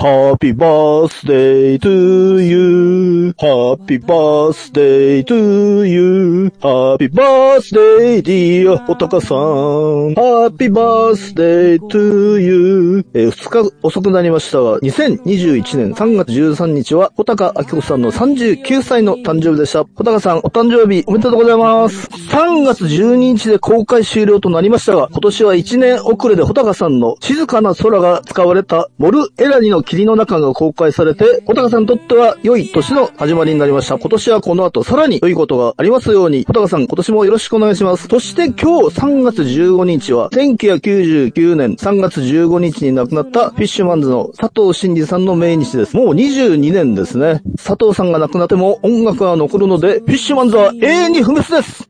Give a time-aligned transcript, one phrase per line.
[0.00, 3.34] Happy birthday to you.
[3.36, 6.52] Happy birthday to you.
[6.62, 10.14] Happy birthday dear おたかさん。
[10.14, 13.04] Happy birthday to you.
[13.12, 19.82] えー、2日遅くなりましたが、2021年3月13日は、穂高明子さんの39歳の誕生日でした。
[19.82, 22.06] 穂高さん、お誕生日おめでとうございます。
[22.06, 33.98] 3月12日で公開終了となりましたが、今年は1年遅れで穂高さんの静かな空が使われたモルエラニの霧の中が公開されて、小高さんにとっては良い年の始まりになりました。
[33.98, 38.06] 今年はこの後さらに良いことがありますように、小高さん今年もよろしくお願いします。
[38.06, 45.96] そして今日3月15日は、1999年3月15日に亡くなったフィッシュマンズの佐藤真二さんの命日です。
[45.96, 47.40] もう22年ですね。
[47.56, 51.88] 佐藤さんが亡くなっても音楽は残るので、フィッシュマンズは永遠に不滅です。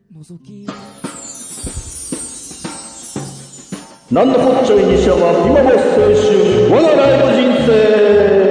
[4.10, 8.47] なんだこっちゃい西山、今も青春、我がライブ人生。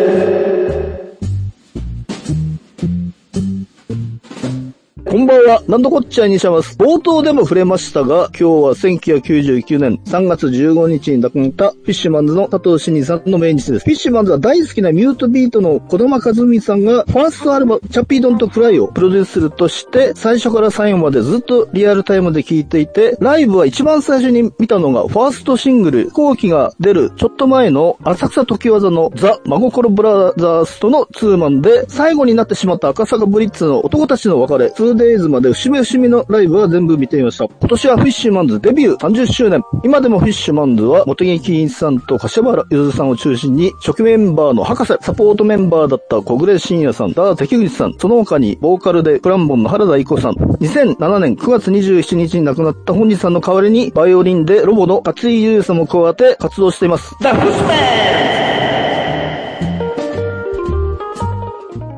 [5.28, 6.78] んばんは、なんのこっちゃい西山です。
[6.78, 13.86] 冒頭でも触れましたが、今日は1999年3月15日に亡くなったフィッシュマンズの佐藤伸治さんの命日です。
[13.86, 37.45] フィッシュマンズは大好きなミュートビートのこだま和文さんが、ファーストアルバム、 Chappie, Don't Cry をプロデュースするとして、最初から最後までずっとリアルタイムで聴いていて、ライブは一番最初に見たのが、ファーストシングル、ひこうきが出るちょっと前の浅草常盤座のザ・真心ブラザーズとのツーマンで、最後になってしまった赤坂ブリッツの男たちの別れ、2 days まで節目節目のライブは全部見てみました。
[37.45, 39.61] 今年はフィッシュマンズデビュー30周年。
[39.83, 57.15] 今でもフィッシュマンズは、茂木欣一さんと柏原譲さんを中心に、初期メンバーの博士、サポートメンバーだった小暮慎也さん、ダー関口さん、その他に、ボーカルでクランボンの原田イコさん、2007年9月27日に亡くなった本日さんの代わりに、バイオリンでロボの勝井優さんも加わって活動しています。
[57.21, 58.03] ザ・フスメ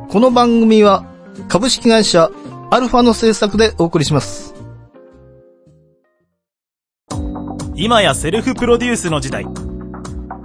[0.06, 1.06] ンこの番組は、
[1.48, 2.32] 株式会社
[2.72, 4.54] アルファの制作でお送りします。
[7.76, 9.48] 今やセルフプロデュースの時代。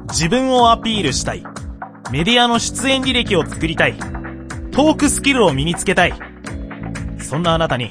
[0.08, 1.44] 自分をアピールしたい。
[2.10, 3.98] メディアの出演履歴を作りたい。
[3.98, 6.14] トークスキルを身につけたい。
[7.18, 7.90] そんなあなたに、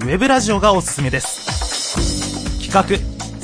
[0.00, 2.70] ウェブラジオがおすすめです。
[2.70, 2.84] 企画、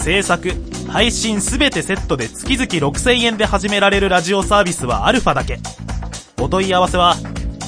[0.01, 0.53] 制作、
[0.87, 5.59] 配信すべてセットで月々6000円で始められるラジオサービスはアルファだけ。
[6.41, 7.17] お問い合わせは、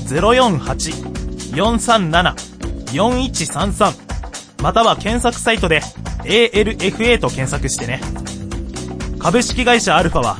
[0.06, 2.49] 048-437
[2.92, 5.80] 4133または検索サイトで
[6.24, 8.00] ALFA と検索してね。
[9.18, 10.38] 株式会社アルファは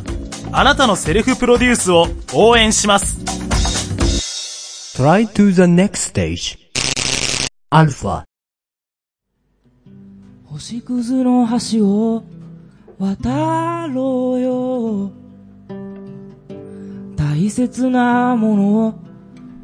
[0.52, 3.18] あなたのセルフプロデュースを応援します。
[5.00, 6.58] Try to the next stage.
[7.70, 8.24] アルファ
[10.44, 12.24] 星屑の橋を
[12.98, 15.12] 渡ろうよ
[17.16, 18.94] 大切なものを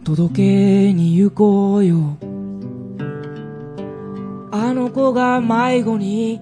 [0.05, 2.17] 届けに行こうよ
[4.59, 6.41] あの子が迷子に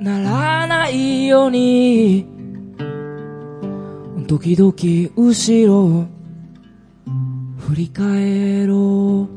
[0.00, 2.26] ならないように。
[4.28, 4.72] 時々
[5.16, 6.06] 後ろ
[7.58, 9.36] 振り返ろう。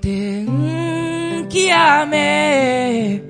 [0.00, 3.22] 天気雨。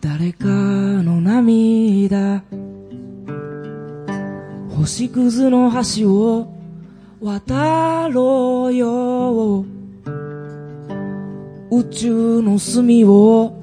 [0.00, 2.42] 誰かの涙。
[4.76, 6.57] 星屑の橋を
[7.20, 9.64] 渡ろうよ。
[11.70, 13.60] 宇宙の隅を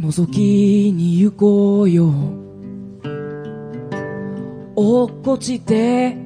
[0.00, 2.10] 覗きに行こうよ。
[4.74, 6.25] 落っこちて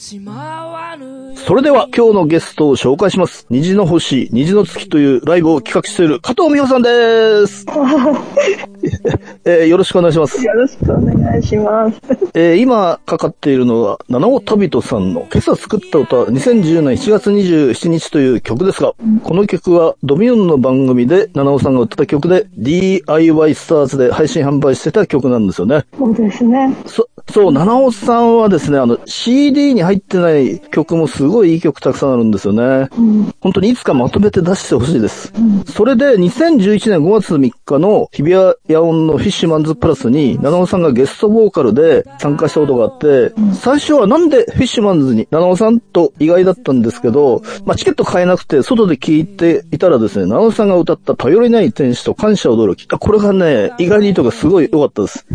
[0.00, 3.46] それでは今日のゲストを紹介します。
[3.50, 7.66] 虹の星、虹の月というライブを企画している加藤美穂さんです。
[9.44, 10.42] えー、よろしくお願いします。
[10.42, 12.00] よろしくお願いします。
[12.32, 25.84] えー、今かかっているのは、七尾旅人さんの今朝作った歌、2010年7月27日という曲ですが、うん、この曲はドミューンの番組で七尾さんが歌った曲で DIY スターズで配信販売してた曲なんですよね。
[25.98, 26.74] そうですね。
[26.86, 32.88] そ、そう、七尾さんはですね、あの CD に入ってない曲もすごいいい曲たくさんあるんですよね。
[32.96, 35.32] うん、本当にいつかまとめて出してほしいです。
[35.36, 52.86] うん、それで2011年5月3日の日比谷野音のフィッシュマンズプラスに、七尾さんがゲストボーカルで参加したことがあって、最初はなんでフィッシュマンズに七尾さんと意外だったんですけど、まあ、チケット買えなくて外で聞いていたらですね、七尾さんが歌った頼りない天使と感謝驚き。
[52.86, 55.26] これがね、意外にとかすごい良かったです。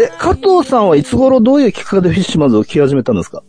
[0.00, 3.42] え、加藤さんはいつ頃どういうきっかけでフィッシュマンズを聴き始めたんですか？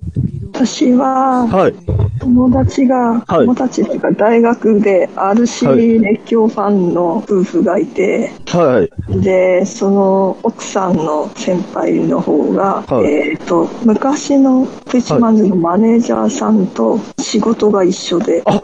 [0.53, 1.73] 私は、はい。
[2.19, 3.45] 友達が、はい。
[3.45, 5.37] 友達っていうか大学ではい。
[5.37, 9.21] RC 熱狂ファンの夫婦がいて、はい。
[9.21, 13.05] で、その奥さんの先輩の方が、はい。
[13.05, 18.61] えっ、と、昔のフィッシュマンズのマネージャーさんと仕事が一緒で、あ、あ、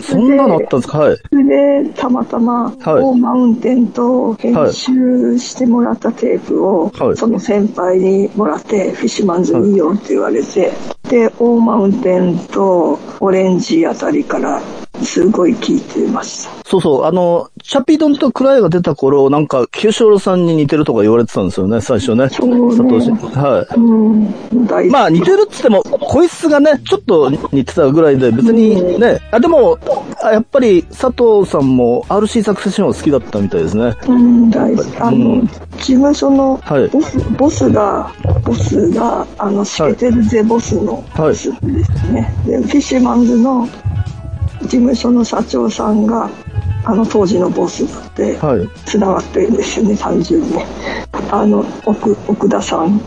[0.00, 0.98] そんなのあったんですか？
[0.98, 1.16] はい。
[1.16, 2.74] それで、たまたま、はい。
[3.02, 7.16] 大マウンテンと編集してもらったテープを、はい。
[7.16, 10.72] その先輩にもらって、フィッシュマンズいいよって言われて、
[11.08, 14.62] で、オーマウンテンとオレンジあたりから、
[15.02, 16.50] すごい聞いてました。
[16.68, 22.28] そうそう、あの、チャピドンとクライが出た頃、なんか、清志郎さんに似てるとか言われてたんですよね、最初ね。
[22.28, 23.10] そうね佐藤氏。
[23.38, 23.74] はい。
[23.76, 24.90] うん。
[24.90, 29.78] まあ似てるっつっても、声質がね、ちょっと似てたぐらいで、別にね、あ、でも、
[30.22, 33.96] あやっぱり佐藤さんも RC サクセションは好きだったみたいですね。
[34.06, 34.96] うん、大好き。
[34.98, 35.50] あの、うん
[35.80, 38.12] 事務所のはいボス、ボスが、
[38.44, 42.32] ボスが、あの、シケテルゼボスのボスですね。
[42.46, 43.66] で、フィッシュマンズの
[44.62, 46.30] 事務所の社長さんが、
[46.84, 47.84] あの当時のボス
[48.16, 48.66] で、はい。
[48.86, 50.48] つながってるんですよね、単純に。
[51.30, 53.00] あの、奥、奥田さん。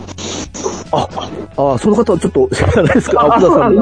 [0.91, 1.07] あ、
[1.57, 3.25] あ、その方はちょっと知らないですか？
[3.25, 3.73] 奥田さん。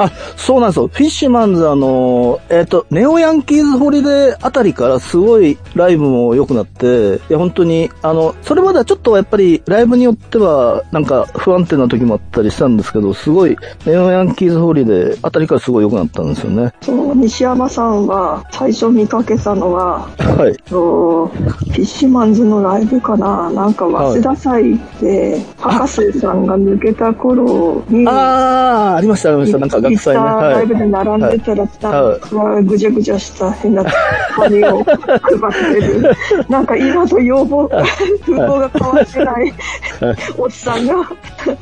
[0.00, 0.86] あ、そうなんですよ。
[0.88, 16.72] フィッシュマンズ、あの、えっ、と、 Neo Yankees' Holiday あたりからすごいライブも良くなって、いや、本当に、あの、それまではちょっとやっぱりライブによっては、なんか不安定な時もあったりしたんですけど、すごい、 Neo Yankees' Holiday あたりからすごい良くなったんですよね。
[17.32, 20.54] 西山さんは最初見かけたのは、はい。
[20.68, 29.58] とフィッシュマンズのライブかななんか早稲田祭で、博士さんが抜けた頃に、あー、ありました、ありました。
[29.58, 30.22] なんか学祭ね。
[30.22, 33.84] ライブで並んでたら、はいなんかぐちゃぐちゃした変な
[34.36, 36.14] 紙を 配ってる。
[36.50, 39.54] なんか今と要望、風貌が変わってない
[40.36, 40.94] おじさんが、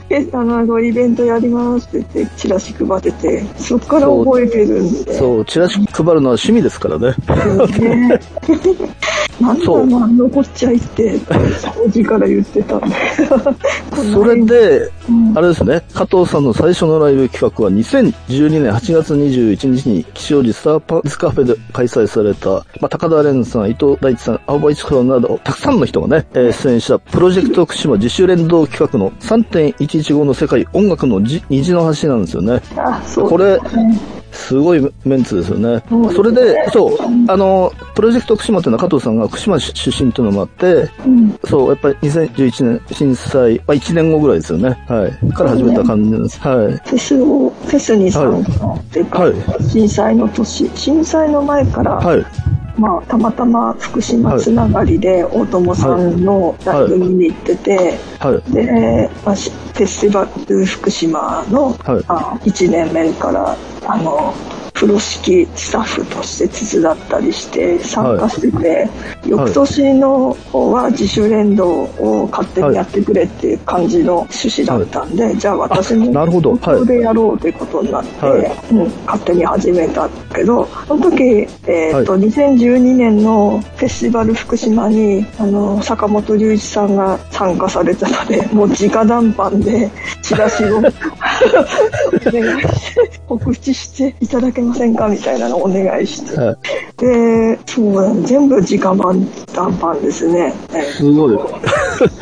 [0.09, 5.15] え、あの、イベントやりますって言って、チラシ配ってて、そっから覚えてるんで。
[5.15, 7.15] そう、チラシ配るのは趣味ですからね。
[7.79, 8.21] ね。
[9.41, 11.19] なんだろう、残っちゃいって、
[11.75, 12.79] 当時から言ってた
[14.12, 14.91] それで、
[15.35, 32.61] あれですね、加藤さんの最初のライブ企画は2012年8月21日に吉祥寺スターパンツカフェで開催された、まあ、高田蓮さん、伊藤大地さん、青葉一子さんなど、たくさんの人がね、えー出演したプロジェクト福島自主連動企画の3.115の世界音楽のじ虹の橋なんですよね。
[32.77, 33.29] あ、そう。
[33.31, 33.59] これ、
[34.32, 35.82] すごいメンツですよね
[36.15, 36.99] それで、そう、
[37.29, 44.71] あの、プロジェクト福島っていうのは加藤さんが福島出身っていうのもあって、うんそう、やっぱり2011年震災、まあ1年後ぐらいですよね。
[44.88, 45.32] はい。
[45.32, 46.41] から始めた感じなんです。
[46.41, 46.56] はい。
[46.56, 49.35] フェスを、フェスに参加っていうか、はい
[49.69, 52.25] 震災の年、震災の前から、はい。
[52.81, 58.53] まあ、たまたま福島つながりで、大友さんのライブ見に行ってて、はい。
[58.53, 63.56] で、まあ、しフェスティバル福島の、はいあ1年目から、
[63.87, 64.35] あの、
[64.81, 68.88] 風呂敷スタッフとして手伝ったりして参加してて、
[69.27, 76.53] 翌年の方は自主連動を勝手にやってくれっていう感じの趣旨だったんで、じゃあ私もあなるほど。
[76.53, 76.61] はい。
[76.61, 78.75] 東京でやろうということになって、はい。
[78.75, 81.23] うん、勝手に始めたけど、その時、
[81.67, 89.91] えっ、と、2012年のフェスティバル福島に、あの、坂本龍一さんが参加されたので、 もう直談判で
[90.23, 90.93] チラシを お願い
[92.62, 96.39] して、 告知していただけませんかみたいなのをお願いして。
[96.39, 96.57] はい。
[96.97, 100.53] で、そう全部直談判ですね。
[100.75, 101.39] えすごい。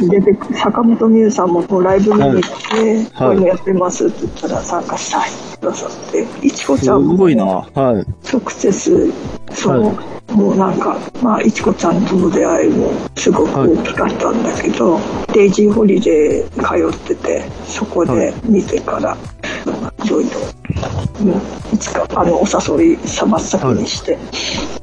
[0.09, 2.47] 出てく坂本美優さんもこうライブ見に行って、
[3.14, 7.45] はいこういうのやってますって言ったら参加したいってくださって、いちこすちゃんもごいな。
[7.45, 7.75] はい。
[8.33, 9.12] 直接、
[9.52, 15.00] そう、はもうなんか、まあ、いちこちゃんとの出会いもすごく大きかったんだけど、
[15.33, 19.17] デイジーホリデー通ってて、そこで見てから、
[20.05, 20.31] いろいろ、
[21.21, 21.31] うん、
[21.75, 22.47] いつか、あの、お
[22.79, 24.19] 誘いさ真っ先にして、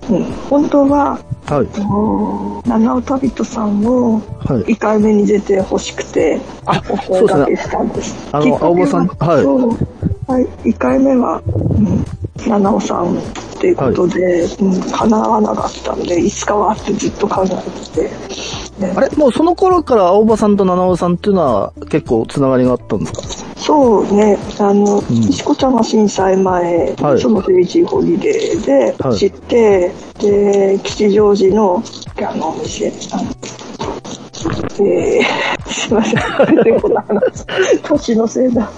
[0.09, 2.67] うん、本当は、はい。
[2.67, 4.15] 七尾旅人さんを
[4.45, 4.73] はい。
[4.73, 8.15] 1回目に出てほしくて、あお声掛けしたんです。
[8.31, 9.45] あの青葉さんはい。
[10.31, 11.49] はい、1回目は、う
[11.81, 12.03] ん、
[12.49, 13.21] 七尾さんっ
[13.59, 17.47] ていうことで、うん、叶わなかったんで、いつかはってずっと考え
[17.93, 18.93] てて、ね。
[18.97, 19.09] あれ？
[19.15, 23.44] もうその頃から青葉さんと七尾さんっていうのは結構つながりがあったんですか？
[23.55, 27.21] そうね、あの、石子ちゃんは震災前、はい。
[27.21, 29.17] そのデイジーホリデーではい。
[29.17, 31.83] 知って、で、吉祥寺の、
[32.27, 33.23] あの、お店、あの
[34.85, 36.21] えーすいません。
[36.81, 37.45] こない話。
[37.83, 38.69] 年のせいだ。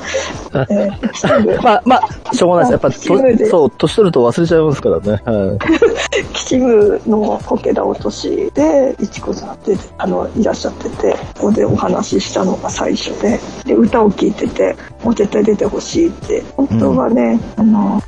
[0.69, 3.11] えー、まあ、まあ、しょうがないです。
[3.11, 5.11] やっぱ、そう、年取ると忘れちゃいますからね。
[5.25, 6.33] はい。
[6.33, 18.01] キチムのこけら落としで、いちこさんって、あの、いらっしゃってて、ここでお話ししたのが最初で、で、歌を聴いてて、もう絶対出てほしいって、本当はね、あの、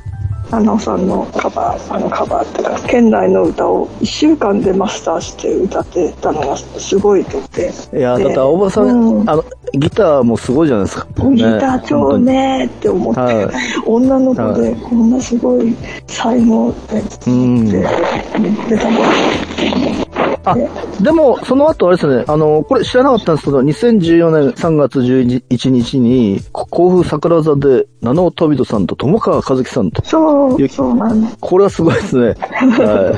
[0.50, 7.72] 七尾さんのカバー、あのカバーっていうか、県内の歌を1週間でマスターして歌ってたのがすごいとって。
[7.96, 9.30] いや、でだって青葉さん、うん。
[9.30, 11.06] あの、ギターもすごいじゃないですか。
[11.30, 13.48] ギター超ねって思って、はい。
[13.86, 15.76] 女の子でこんなすごい
[16.08, 17.64] 才能で、うん。
[17.66, 17.88] で、
[18.68, 19.04] 出たもん。
[20.44, 20.54] あ、
[21.00, 31.36] でも、その後あれですね、あの、これ知らなかったんですけど、2014年3月11日に、こ甲府桜座で、七尾飛人さんと友川和樹さんと、そう、ゆそうなんです。
[31.40, 32.34] これはすごいですね。
[32.50, 33.12] は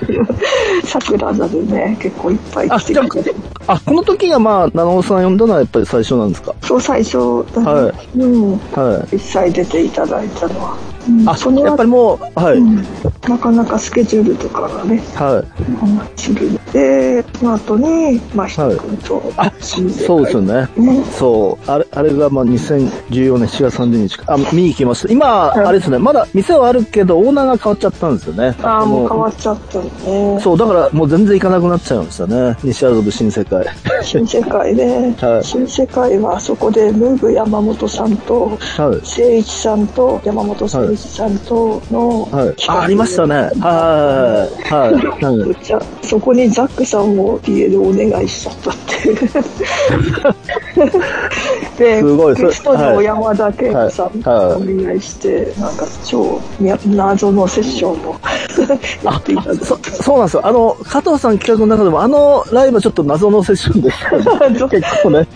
[0.82, 0.86] い。
[0.86, 3.34] 桜座でね、結構いっぱい来てくれて。
[3.66, 6.54] あ、あ、この時がまあ、七尾さん呼んだのはやっぱり最初なんですか？
[6.62, 9.08] そう、最初だね、はうん、はい。
[9.12, 10.76] 実際出ていただいたのは。
[11.08, 12.58] うんあ、その後やっぱりもう、はい。
[12.58, 12.84] うん
[13.28, 15.74] なかなかスケジュールとかがね、はい。
[15.78, 20.68] こんなするで、その後に、まあ、ひと君と、あ、新世界そうですよね。
[20.76, 21.04] ね。
[21.04, 21.70] そう。
[21.70, 24.34] あれ、あれがまあ2014年4月30日か。
[24.34, 25.12] あ、見に行きました。
[25.12, 25.98] 今、あれですね。
[25.98, 28.56] まだ店はあるけど、オーナーが変わっちゃったんですよね。
[28.62, 30.40] ああ、もうの変わっちゃったのね。
[30.40, 32.56] そう、だからもう全然行かなくなっちゃいましたね。
[32.64, 33.66] 西麻布新世界。
[34.02, 38.58] 新世界で、はい新世界はそこでムーブ山本さんと、はい。
[38.58, 42.54] 誠一さんと山本誠一さんとの、はい。
[42.68, 43.34] あ、ありましたね。
[43.34, 44.72] はい。
[44.72, 44.94] はい。
[44.94, 45.38] はい。
[45.38, 45.64] はい。
[45.64, 49.16] じゃそこにザックさんを PA でお願いしちゃったっていう。
[51.78, 58.18] ですごいゲストの山田圭子さんお願いして、なんか超み謎のセッションを
[59.02, 59.54] やっていた。
[59.54, 60.46] そそうなんですよ。
[60.46, 64.16] あの、加藤さん企画の中でも、あのライブはちょっと謎のセッションでした
[64.50, 64.58] ね。
[64.70, 65.26] 結構ね。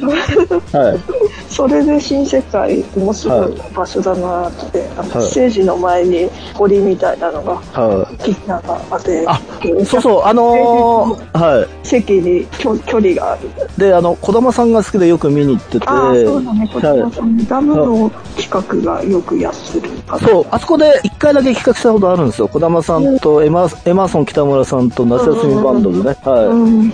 [0.72, 1.00] はい。
[1.48, 8.48] それで新世界面白い場所だなって、あのはいステージの前に堀みたいなのが、はい。
[8.48, 9.40] なんかあって、あ、
[9.84, 11.86] そうそう、あのー、はい。
[11.86, 13.48] 席に距距離がある。
[13.76, 20.18] で、あの、小玉さんが好きでよく見に行ってて、ああ、そうだね、こちらはいさん、ダムの企画がよくやってる方。
[20.26, 22.48] そう、あそこで一回だけ企画したことあるんですよ。
[22.48, 26.16] 小玉さんとエマエマーソン北村さんと夏休みバンドでね。
[26.22, 26.44] はい。
[26.46, 26.54] う
[26.86, 26.92] ん、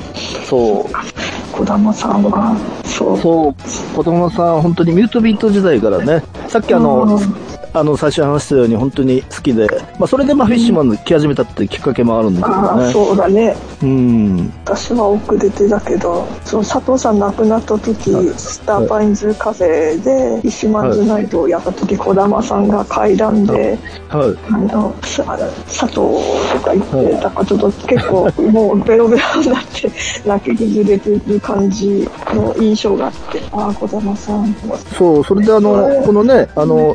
[0.49, 1.42] そう。
[1.53, 3.19] 小玉さんは、そう。
[3.19, 3.55] そう、
[3.95, 9.67] 子供さん、本当にミュートビート時代からね、さっきあの、うんあの、最初に話したように本当に好きで、
[9.99, 12.93] まあ、それでまあ、フィッシュマンの来始めたってきっかけもあるんですけどああ、ね。
[12.93, 13.57] そうだね。
[13.83, 14.53] うん。
[14.65, 17.95] 私は遅れてだけど、その佐藤さん亡くなった時、
[18.37, 24.53] スターパインズカフェで、フィッシュマンズナイトをやった時、小玉さんが階段で、はい。
[24.53, 25.25] あの、さ
[25.67, 29.91] 佐藤とか言って、だからちょっと結構もうベロベロになって
[30.29, 34.55] 泣き崩れてる感じの印象があって、ああ、小玉さん、
[34.99, 36.95] そう、それであの、このね、あの、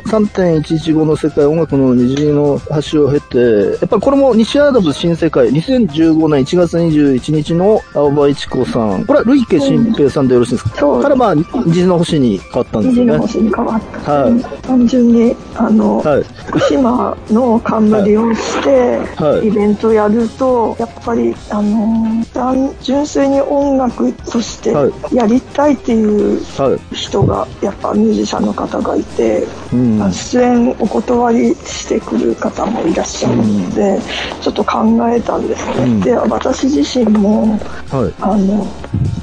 [0.68, 2.60] 3.115の世界音楽の虹の
[2.92, 3.38] 橋を経て、
[3.80, 13.26] やっぱりこれも西アダブ新世界、2015年1月21日の青葉一子さん、これは累計新平さんでよろしいですか、そうからまあ、虹の星に変わったんです虹のよね。
[13.26, 14.12] 星に変わった。
[14.12, 16.22] はい単純に、あの、はい。
[16.46, 26.94] 福島の冠をして、はいイベントやると、やっぱり、あの、単純粋に音楽としてはやりたいっていうはい。
[26.94, 30.12] 人が、やっぱミュージシャンの方がいて、うん。
[30.12, 34.00] 出演お断りしてくる方もいらっしゃるので、
[34.40, 35.84] ちょっと考えたんですね。
[35.84, 37.58] うんで、私自身も、
[37.90, 38.14] はい。
[38.20, 38.66] あの、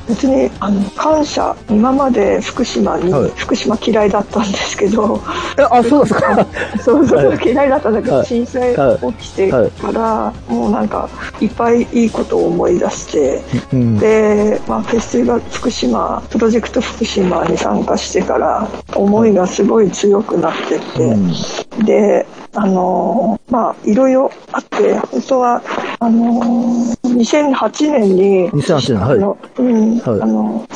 [0.08, 5.20] 別に、あの、感謝、今まで福島に、はい福島嫌いだったんですけど、
[5.58, 6.46] え、あ、そうですか？
[6.84, 8.76] そうそう、はい嫌いだったんだけど、はい震災
[9.20, 11.10] 起きてから、もうなんか、
[11.40, 13.42] いっぱいいいことを思い出して、
[13.74, 13.98] うん。
[14.00, 25.62] で、まあ、フェスティバル福島、プロジェクト福島に参加してから、思いがすごい強くなってって、で、あのーまあ、いろいろあって、本当は、
[26.00, 30.68] あのー2008年に、2008年はいあのうん、はいあの、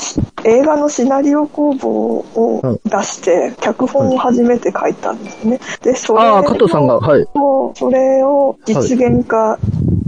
[0.45, 5.59] 映画のシナリオ工房を出して、脚本を初めて書いたんですね。
[5.81, 7.25] で、それああ、加藤さんが、はい。
[7.35, 9.57] をそれを実現化、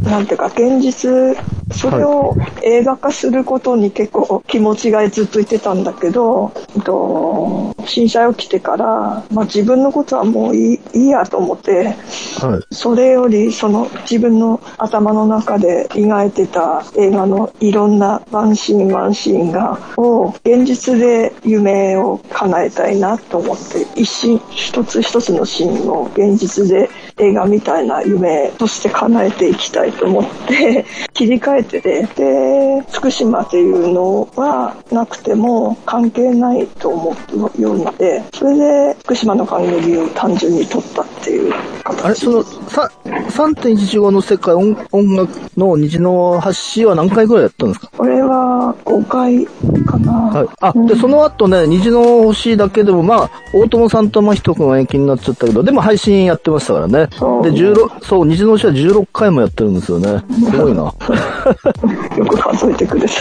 [0.04, 1.36] なんていうか、現実、
[1.74, 6.50] それを映画化することに結構気持ちがずっといってたんだけど、
[6.84, 11.96] と震災起きてから、まあ、自分のことはもういいやと思って、
[12.40, 12.76] はい。
[12.76, 37.16] それよりその自分の頭の中で描いてた映画のいろんなワンシーンワンシーンがを現実で夢を叶えたいなと思って一心一つ一つのシーンを現実で映画みたいな夢として叶えていきたいと思って 切り替えててで福島っていうのはなくても関係ないと思
[37.58, 41.54] うようになってそれで福島の管理を単純に取ったっていう
[41.84, 46.42] 形あれ、その、さ、3.15の世界音音楽の虹の
[46.76, 47.92] 橋は何回ぐらいやったんですか？
[47.98, 49.46] これは5回
[49.86, 50.12] かな。
[50.12, 50.48] はい。
[50.62, 57.08] あ、うんで、その後ね、虹の星だけでも、まあ、大友さんと真人くんは延期になっちゃったけど、でも配信やってましたからね。
[57.14, 60.24] そうで、16、そう、虹の星は16回もやってるんですよね。
[60.50, 60.84] すごいな。
[60.84, 63.14] よく数えてくれて。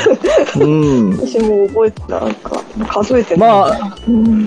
[0.60, 1.10] うん。
[1.16, 3.96] 私も覚えてなんか、数えてまあ、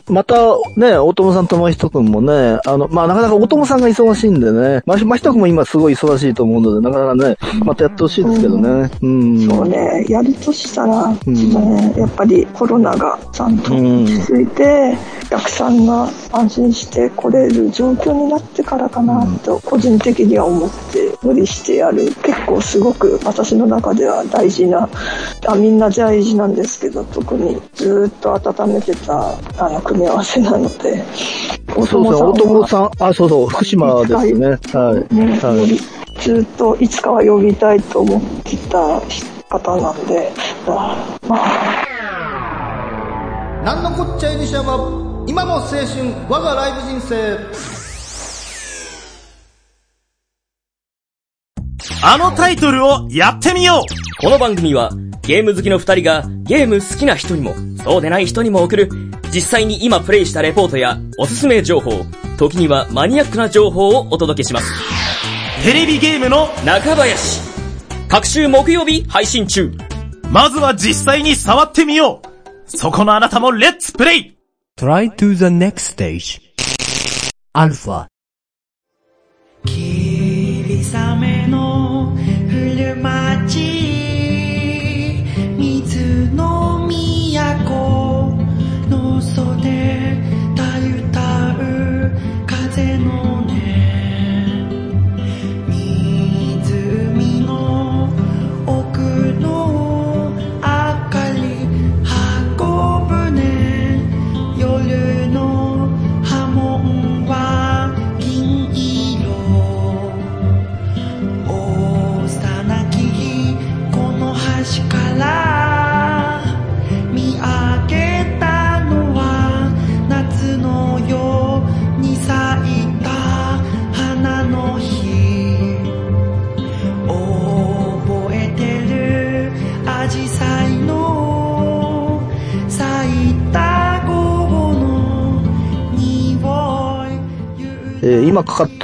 [0.09, 0.35] また
[0.77, 8.89] ね、大友さんと真人くんもね、あの、まあなかなか大友さんが忙しいんでね、ま真人も今すごい忙しいと思うので、なかなかね、またやってほしいですけどね。
[9.01, 9.47] うん。
[9.47, 22.05] そうね、やるとしたら、んね、やっぱりコロナがちゃんとうん落ち着いて、お客さんが安心して来れる状況になってからかなと、個人的には思って無理してやる。
[22.23, 24.89] 結構すごく私の中では大事な、
[25.47, 31.03] あみんな大事なんですけど、特にずっと温めてたあの組み合わせなので、
[31.75, 34.47] 大そうですね、大友さん、あ、そうそう、福島ですね。
[34.47, 35.15] はい。
[35.25, 35.77] ね、はい。
[36.21, 39.01] ずっといつかは呼びたいと思ってた
[39.49, 40.31] 方なんで、
[40.67, 41.17] あ。
[41.27, 41.83] まあ、
[43.65, 44.77] なんのこっちゃいにしゃば、
[45.27, 45.85] 今も青春、
[46.29, 47.37] 我がライブ人生。
[52.05, 54.21] あのタイトルをやってみよう。
[54.21, 54.89] この番組は
[55.21, 57.55] ゲーム好きの二人がゲーム好きな人にも。
[57.83, 58.89] そうでない人にも送る。
[59.33, 62.05] 実際に今プレイしたレポートやおすすめ情報、
[62.37, 64.92] 時にはマニアックな情報をお届けします。
[65.63, 67.39] テレビゲームの、中林
[68.09, 69.71] 各週木曜日配信中
[70.29, 72.27] まずは実際に触ってみよう
[72.65, 74.37] そこのあなたもレッツプレイ
[74.77, 76.41] Try to the next stage.
[77.53, 78.07] Alpha.
[79.65, 83.82] 霧雨の降る街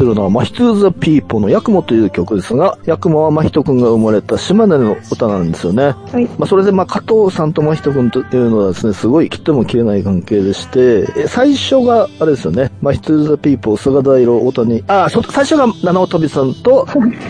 [0.09, 5.95] るのは、マヒトゥーザピーポーのヤクモという曲ですが、ヤクモはマヒト君が生まれた島根の歌なんですよね。
[6.11, 6.25] はい。
[6.37, 16.87] まあ、それで、まあ、加藤さんとマヒト君というのはですね、すごい切っても切れない関係でして、え最初が、あれですよね、マヒトゥザピーポー、菅平大谷、あ、そ最初が七尾旅人さんと、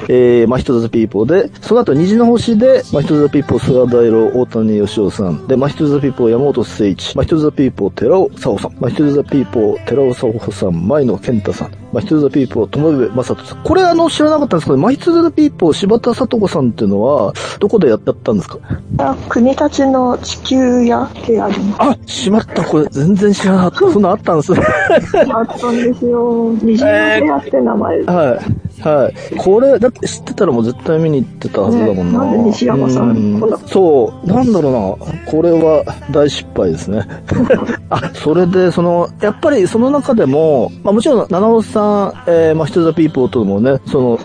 [0.08, 13.64] えー、マヒトゥザピーポーで、その後虹の星で、マヒトゥザピーポー、菅平大谷能生さん、で、マヒトゥザピーポー、山本精一、マヒトゥザピーポー、寺尾沙穂さん、マヒトゥザピーポー、寺尾沙穂さん、前野健太さん、マヒトゥザピーポー、友部正人さん。
[13.66, 18.60] これあの、知らなかったんですけど、マヒトゥザピーポー、柴田聡子さんっていうのは、どこでやったんですか？
[19.00, 23.92] あ国立の地球屋ってありまあ、しまった、これ全然知らなかった。
[23.92, 24.62] そんなあったんですね。
[25.02, 25.18] す。
[25.34, 26.54] あったんですよ。
[26.62, 28.02] 虹の部屋って名前。
[28.04, 28.69] はい。
[28.82, 29.36] はい。
[29.38, 32.26] これ、だって知ってたらもう絶対見に行ってたはずだもんな。
[32.26, 34.28] ねなんで西山さんんなそう。
[34.28, 35.32] なんだろうな。
[35.32, 37.06] これは大失敗ですね。
[37.90, 44.20] あ、それで、その、やっぱりその中でも、まあもちろん、七尾さん、えー、まあ、ヒトザピーポーともね、その、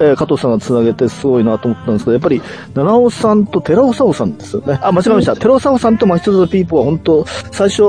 [0.00, 2.42] えー加藤さんが繋げてすごいなと思ったんですけど、やっぱり、
[2.74, 4.78] 七尾さんと寺尾沙穂さんですよね。
[4.80, 5.36] あ、間違えました。
[5.36, 7.82] 寺尾沙穂さんとマヒトザピーポーは本当最初、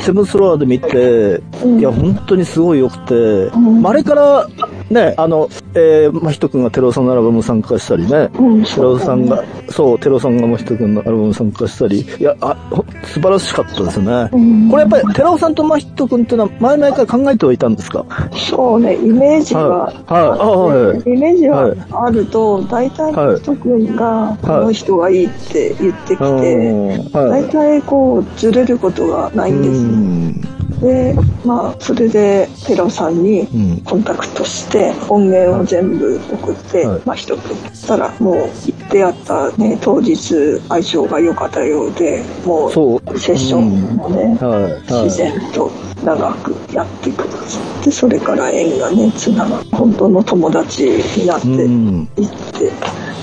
[0.00, 1.40] セブンスロアで見て、
[1.78, 4.46] いや、本当にすごい良くて、まああれから、
[4.90, 14.28] ね、あの、えー、真人くんが寺尾さんのアルバム参加したりね、うん寺尾さんが、そう、寺尾さんが真人くんのアルバム参加したり、いや、あ、ほ素晴らしかったですね。
[14.70, 18.06] これやっぱり寺尾さんと真人くんっていうのは前々から考えてはいたんですか？
[18.50, 19.94] そうね、イメージが、はい。
[19.94, 20.22] はい。
[20.22, 21.10] あはい。
[21.10, 21.74] イメージは
[22.06, 26.88] あると、大体の人君が、この人がいいって言ってきて、うん。
[27.12, 27.42] はい。
[27.42, 30.57] 大体こう、ずれることがないんですね。
[30.80, 31.14] うんで、
[31.44, 37.54] まあ、それで、ペロさんにうんコンタクトして、音源を全部送って、はいまあ、一組。
[37.70, 38.48] そしたら、もう、
[38.90, 42.70] 出会ったね、当日、相性が良かったようで、もう。
[43.18, 44.62] セッションもね、はい。
[44.62, 44.68] は
[45.00, 45.70] い自然と
[46.04, 50.84] 長くやってくださって、それから縁がね、つながって、本当の友達
[51.16, 52.08] になってうん。
[52.16, 52.70] いって、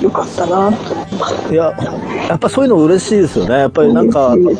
[0.02, 1.54] よかったなと思います。
[1.54, 1.74] いや、
[2.30, 3.56] やっぱそういうの嬉しいですよね。
[3.56, 4.54] やっぱりなんか、ね。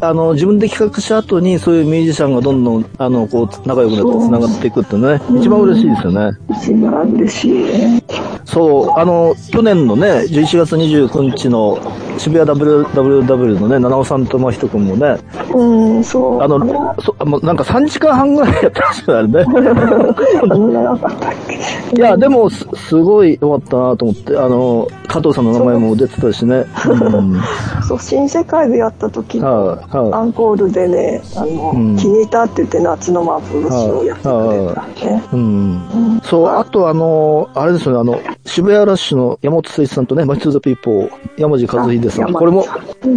[0.00, 6.38] あの、自分で企画した後に、そういうミュージシャンがどんどん、あの、こう、仲良くなって繋がっていくってね、一番嬉しいですよね。
[6.50, 8.02] 一番嬉しいね。
[8.44, 11.78] そう、あの、去年のね、11月29日の
[12.20, 15.16] 渋谷 WWW のね、七尾さんと真人君もね、
[15.54, 16.42] うん、そう。
[16.42, 16.58] あの、
[17.00, 19.44] そもうなんか3時間半ぐらいやったよね。
[19.44, 26.66] そんななかったっけいや、でも、す、すごい良かったなと思って、あの、加藤さんの名前も出てたしね。
[26.86, 27.32] うん。
[27.38, 35.22] はそう、新世界でやった時い、のアはンコールでね、あの、うん気に入ったって言って夏の幻をやってくれたね。
[35.32, 35.36] い。
[35.36, 36.20] うん。
[36.22, 42.24] そう、あとあの、あれですよね、あの、渋谷ラッシュの山本誠一さんとね、マチツーザピーポー、山地和秀さん。
[42.24, 42.66] あ山地これも、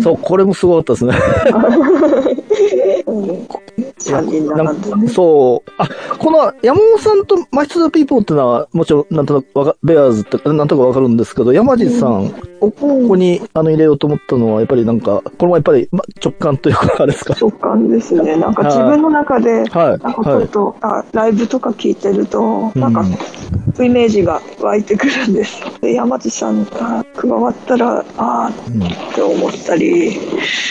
[0.01, 1.13] そう、これもすごかったですね。
[3.07, 3.31] う
[5.05, 5.09] ん。
[5.09, 5.71] そう。
[5.77, 5.87] あ、
[6.17, 12.25] この山本さんとマチツーザピーポーってのは、もちろん、なんとなくわか、ベアーズって、なんとかわかるんですけど、山地さん
[12.61, 12.71] をこ
[13.07, 17.35] こに、あの、入れようと思ったのは、やっぱりなんか、これもやっぱり、ま、直感というか、あれですか？
[17.39, 18.35] 直感ですね。
[18.35, 23.03] なんか自分の中で、はいなんかちょっと、あライブとか聞いてると、なんか、
[23.83, 25.61] イメージが湧いてくるんです。
[25.81, 30.17] で、山地さんが加わったら、ああって思ったり、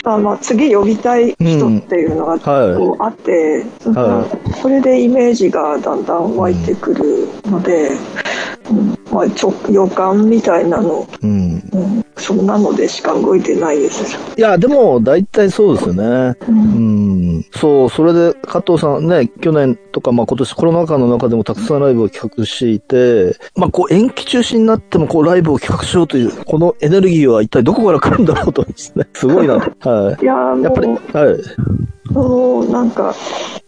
[0.04, 2.76] まあまあ、次呼びたい人っていうのが、はい。
[2.76, 4.26] こうあって、は
[4.60, 7.90] それでイメージがだんだん湧いてくるので、
[8.70, 11.62] うんまあ、直予感みたいなの、うん。
[11.72, 14.16] うん、そんなのでしか動いてないです。
[14.36, 16.34] いや、でも、大体そうですよね。
[16.48, 17.46] うん。
[17.54, 29.06] そう、それで、加藤さんね、去年とか、まあ今年コロナ禍の中でもたくさんライブを企画していて、まあこう延期中止になってもこうライブを企画しようという、このエネルギーは一体どこから来るんだろうとですね。
[29.12, 29.90] すごいなと。
[29.90, 30.24] はいい。
[30.24, 31.36] やっぱり、もはい。
[32.20, 33.14] う、もうなんか、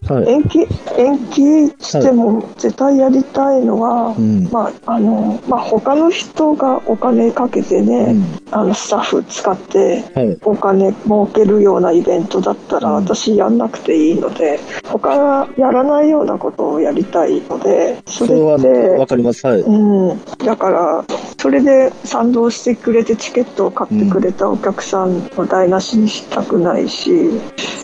[0.08, 0.28] はい。
[0.28, 0.58] 延期、
[0.98, 1.40] 延期
[1.82, 8.14] しても絶対やりたいのは、うんまあ、あの、まあ、他の人がお金かけてね、
[8.50, 10.38] あの、スタッフ使って、はい。
[10.42, 19.46] お金儲けるようなイベントだったら、私やんなくていいので、他がやらないようなことをやりたいので、それって、わかります。
[19.46, 19.60] はい。
[19.60, 21.04] うん、だから、
[21.44, 27.10] それで賛同してくれてチケットを買ってくれたお客さんを台無しにしたくないし、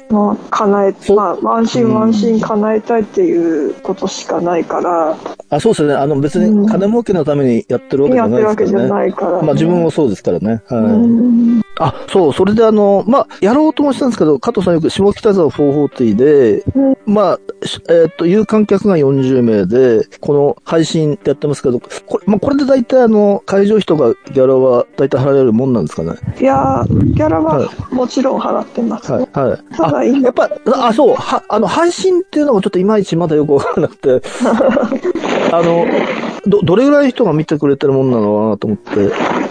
[0.09, 5.14] まあ、叶え、まあ、ワンシーンワンシーン叶えたいっていうことしかないから、
[5.51, 5.94] あ、そうですよね。
[5.94, 9.37] あの別うんに金儲けのためにやってるわけじやゃってるわけじゃないですからね。
[9.37, 9.46] ないから、ね。
[9.46, 10.62] まあ自分もそうですからね。
[10.66, 11.70] はい。
[11.79, 26.13] うんあ、そう、それであの、まあ、やろうともしたんですけど、加藤さんよく下北沢440で、うんまあ、しえーっと、有観客が40名で、この配信ってやってますけど、これ、まあ、これで大体あの、会場費とかギャラは大体払われるもんなんですかね？
[26.39, 29.11] いやー、ギャラははもちろん払ってます。
[29.13, 29.77] はい、はい。
[29.77, 34.21] ただやっぱ、あ、そう、は、あの、配信っていうのがちょっといまいちまだよくわからなくて、
[35.53, 35.87] あの、
[36.47, 39.50] ど、どれぐらいの人が見てくれてるもんなのかなと思って。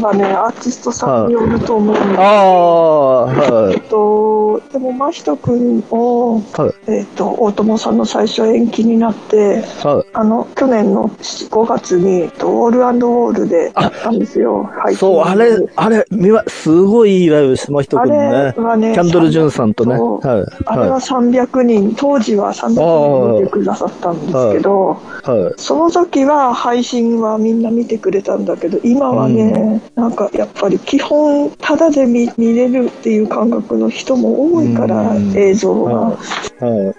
[0.00, 3.80] はね、アーティストさんによると思うんではいえっ。
[3.88, 6.90] と、でも、真人君を、はい。
[6.90, 10.10] えっと、大友さんの最初延期になって、はい。
[10.12, 14.64] あの、去年の5月に、えっとオールウォールでやったんですよ。
[14.64, 14.96] はい。
[14.96, 18.20] そう、あれ、あれ、みわ、すごいいいライブしてましたけどね。
[18.20, 19.94] あれはねキャンドル・ジュンさんとね。
[19.94, 20.62] はい。
[20.66, 25.30] あれはは300人、当時は300人見てくださったんですけど、い。
[25.30, 25.54] はい。
[25.56, 29.47] その時は配信はみんな見てくれたんだけど、今はね、
[29.94, 35.92] なんかやっぱり基本、ただで見見れるっていう感覚の人も多いから、うん映像が。
[35.94, 36.16] は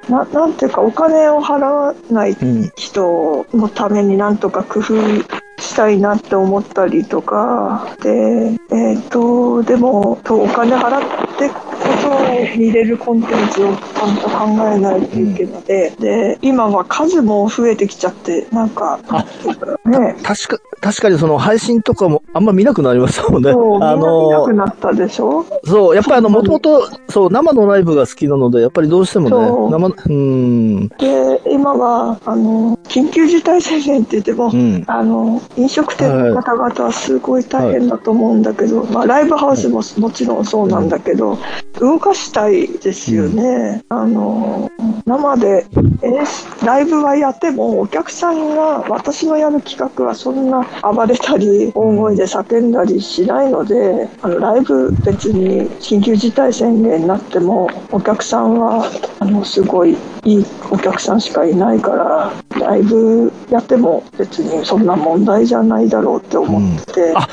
[0.07, 0.11] い。
[0.11, 2.71] ななんていうか、お金を払わないうん。
[2.75, 4.93] 人のためになんとか工夫
[5.59, 11.01] したいなって思ったりとか、で、えっ、と、でも、とお金払っ
[11.37, 11.55] てこ
[12.01, 15.53] そ見れるコンテンツをちゃんと考えないといけない。
[15.53, 19.25] ので、で、今は数も増えてきちゃって、なんか、あ
[19.85, 23.51] ね、確か、確かにその配信とかもあんま見なくなりましたもんね。
[23.51, 25.45] そう、あ見なのく、なったでしょ？
[25.65, 34.83] そう、やっぱりあの、もともと、そう、生のライブが好きなので、やっぱりどうしてもね、生、うん、で、今は、あの、緊急事態宣言って言っても、うん。
[34.87, 41.37] あの、飲食店の方々はすごい大変だと思うんだけど、まあ、ライブハウスももちろんそうなんだけど、
[41.79, 43.83] 動かしたいですよね。
[43.89, 44.69] あの、
[45.05, 45.65] 生で
[46.63, 58.85] ライブはやっても、お客さんが私のやる企画はそんな暴れたり、大声で叫んだりしないので、あのライブ別に緊急事態宣言になっても、お客さんは、
[59.19, 67.27] あの、すごいいいお客さんしかいないから、ライブやっても別にそんな問題じゃないだろうって思ってて、あ、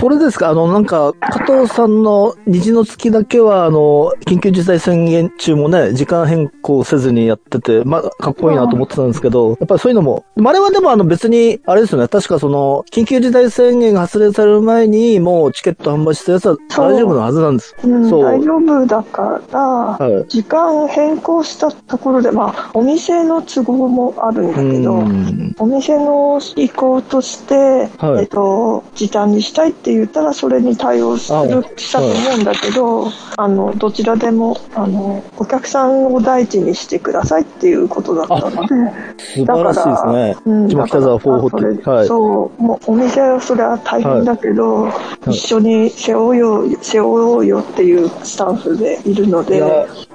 [0.00, 0.50] それですか？
[0.50, 17.74] あの、なんか、加藤さんの虹の月だけは、あの、緊急事態宣言中もね、時間変更せずにやってて、まあ、かっこいいなと思ってたんですけど、やっぱりそういうのも、あれはでもあの別に、あれですよね、確かその、緊急事態宣言が発令される前に、もうチケット販売したやつは大丈夫なはずなんです。
[17.84, 18.24] うん、そう。
[18.24, 20.28] 大丈夫だから、はい。
[20.28, 25.54] 時間変更したところで、まあ、お店の都合もあるんだけど、うん。
[25.58, 38.74] お店の意向として、はいえっと、時短にしたいって言ったら、それに対応すある、したと思うんだけど、あの、どちらでも、あの、お客さんを第一にしてくださいっていうことだったので、
[39.18, 40.36] 素晴らしいですね。
[40.44, 41.50] うん、下北沢だから440。
[41.50, 42.06] それはい。
[42.06, 44.90] そう、もうお店はそれは大変だけど、い
[45.30, 49.62] 一緒に背負おうよ、背負おうよっていうスタンフでいるので、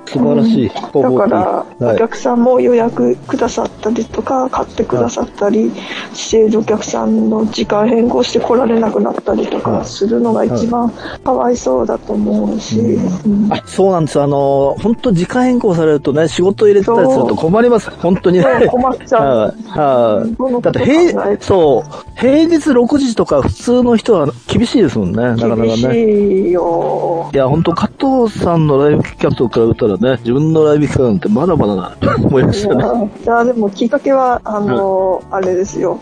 [0.06, 0.70] 素晴らしい。
[0.70, 1.39] だから、
[1.88, 1.96] はい。
[1.96, 5.72] お客さんも予約くださったりとか、買ってくださったり
[6.13, 10.89] しているお客さんの時間変更して来られなくなったりとかするのが一番
[11.23, 14.21] かわいそうだと思うし、うんあ、そうなんです。
[14.21, 17.89] あの、本当時間変更されるとね、仕事入れてたりすると困ります。
[17.91, 18.45] 本当にね。
[18.67, 20.62] 困っちゃうはい。
[20.62, 25.21] だって平、そう、平日6時とか普通の人は厳しいですもんね。
[25.21, 26.49] なかなか厳しね。
[26.49, 27.29] いよ。
[27.34, 33.12] いや、本当加藤さんのライブ企画と比べたらね、自分のライブ企画なんてまだまだな、と思いましたね。
[33.23, 35.99] いや、でもきっかけは、あの、あれですよ。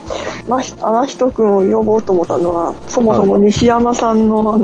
[0.48, 4.56] まひ、荒人くんを呼ぼうと思ったのは、そもそも西山さんの、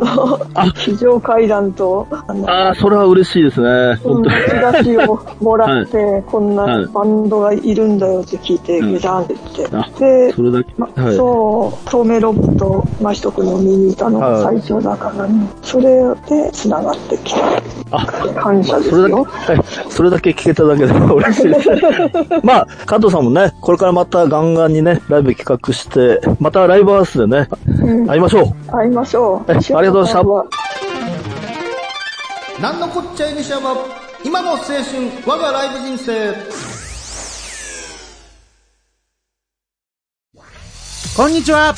[0.54, 3.68] あの、非常階段と、あの、ああ、それは嬉しいですね。
[3.70, 4.36] うん本当に。
[4.50, 10.28] チラシをもらって、こんはないバンドがいるんだよって聞いて、うんゲジャンって言あって。
[10.28, 10.74] で、それだけ？
[10.78, 11.16] まはい。
[11.16, 15.48] そう、透明ロボット、真人くんの見に行ったのが最初だからね。
[15.62, 15.86] それ
[16.28, 17.40] で繋がってきた。
[17.92, 19.24] あ、感謝ですそれだけ、よ。
[19.24, 19.60] はい。
[19.90, 21.70] それだけ聞けただけでも嬉しいです。
[22.44, 28.54] まあ、加藤さんもね、これからまたガンガンにね、ライブ企画して、またライブハウスでね、うん会いましょう。
[28.72, 29.52] 会いましょう。
[29.52, 30.50] はいありがとうございまし
[32.60, 32.62] た。
[32.62, 33.76] なんのこっちゃいにしゃば、
[34.24, 34.76] 今の青春、
[35.26, 36.34] 我がライブ人生。
[41.16, 41.76] こんにちは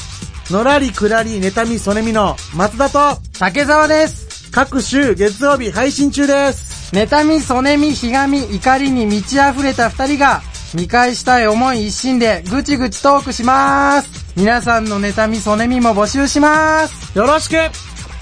[0.50, 4.50] のらりくらり妬みそねみの松田と竹沢です。
[4.52, 6.96] 各週月曜日配信中です。
[6.96, 10.42] 妬み、そねみ、ひがみ、怒りに満ち溢れた二人が、
[10.78, 14.34] 見返したい思い一心でぐちぐちトークしまーす。
[14.38, 17.18] 皆さんの妬み、そねみも募集しまーす。
[17.18, 17.56] よろしく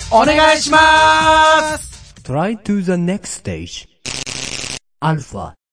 [0.09, 3.89] お願いしまーす Try to the next stage.
[5.01, 5.64] Alpha.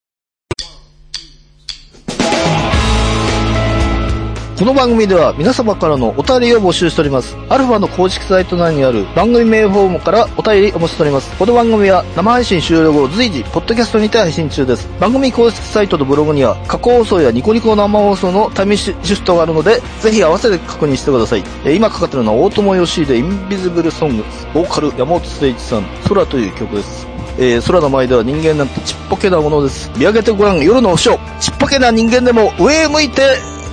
[4.59, 7.37] この番組では皆様からのお便りを募集しております。
[7.49, 11.37] アルファの公式サイト内にある番組名フォームからお便りお待ちしております。
[11.39, 14.89] この番組は生配信終了後随時、ポッドキャストにて配信中です。
[15.01, 21.43] 番組公式サイトとブログには過去放送やニコニコ生放送のタイムシフトがあるので、ぜひ合わせて確認してください。
[21.65, 27.09] えー今かかってるのは大友よしでインビジブルソング、ボーカル山本誠一さん、空という曲です。
[27.39, 29.91] えー空の前では人間なんてちっぽけなものです。
[29.97, 31.19] 見上げてごらん夜の星を。
[31.41, 33.23] ちっぽけな人間でも上へ向いて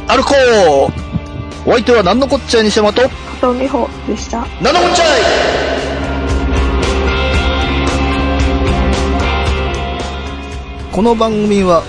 [0.09, 0.33] 歩こ
[1.65, 3.07] うお相手は何のこっちゃい西山と、
[3.39, 4.39] 加藤美穂でした。
[4.59, 5.21] 何のこっちゃい
[10.91, 11.83] この番組は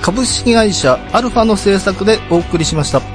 [0.00, 3.13] 株式会社アルファの制作でお送りしました。